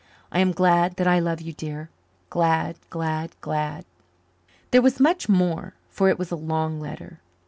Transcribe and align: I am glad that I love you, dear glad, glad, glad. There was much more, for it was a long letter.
I 0.31 0.39
am 0.39 0.51
glad 0.51 0.95
that 0.95 1.05
I 1.05 1.19
love 1.19 1.41
you, 1.41 1.53
dear 1.53 1.91
glad, 2.31 2.77
glad, 2.89 3.35
glad. 3.39 3.85
There 4.71 4.81
was 4.81 4.99
much 4.99 5.29
more, 5.29 5.75
for 5.91 6.09
it 6.09 6.17
was 6.17 6.31
a 6.31 6.35
long 6.35 6.79
letter. 6.79 7.19